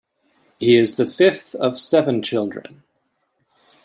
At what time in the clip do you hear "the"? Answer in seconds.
0.97-1.05